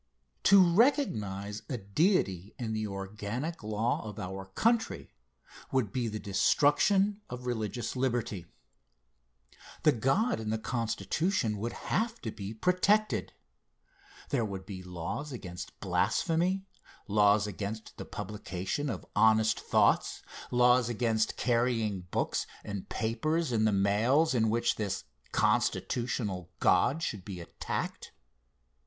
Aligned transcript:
To 0.45 0.59
recognize 0.67 1.61
a 1.69 1.77
Deity 1.77 2.55
in 2.57 2.73
the 2.73 2.87
organic 2.87 3.61
law 3.61 4.03
of 4.03 4.17
our 4.17 4.45
country 4.47 5.11
would 5.71 5.91
be 5.91 6.07
the 6.07 6.17
destruction 6.17 7.21
of 7.29 7.45
religious 7.45 7.95
liberty. 7.95 8.47
The 9.83 9.91
God 9.91 10.39
in 10.39 10.49
the 10.49 10.57
Constitution 10.57 11.59
would 11.59 11.73
have 11.93 12.19
to 12.21 12.31
be 12.31 12.51
protected. 12.51 13.33
There 14.29 14.43
would 14.43 14.65
be 14.65 14.81
laws 14.81 15.31
against 15.31 15.79
blasphemy, 15.79 16.65
laws 17.07 17.45
against 17.45 17.97
the 17.97 18.05
publication 18.05 18.89
of 18.89 19.05
honest 19.15 19.59
thoughts, 19.59 20.23
laws 20.49 20.89
against 20.89 21.37
carrying 21.37 22.07
books 22.09 22.47
and 22.63 22.89
papers 22.89 23.51
in 23.51 23.65
the 23.65 23.71
mails 23.71 24.33
in 24.33 24.49
which 24.49 24.77
this 24.77 25.03
constitutional 25.31 26.49
God 26.59 27.03
should 27.03 27.23
be 27.23 27.39
attacked. 27.39 28.13